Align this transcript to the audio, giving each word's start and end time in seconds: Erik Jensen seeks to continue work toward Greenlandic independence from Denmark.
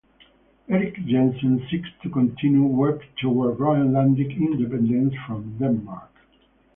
Erik 0.67 0.95
Jensen 1.05 1.61
seeks 1.69 1.87
to 2.01 2.09
continue 2.09 2.63
work 2.63 3.03
toward 3.21 3.59
Greenlandic 3.59 4.35
independence 4.35 5.13
from 5.27 5.55
Denmark. 5.59 6.09